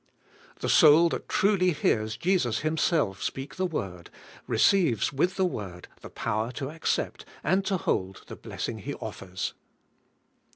[0.61, 4.07] The soul that truly hears Jesus Hiynself speah the ivord^
[4.47, 9.53] receives with the word the power to accept and to hold the blessing He offers.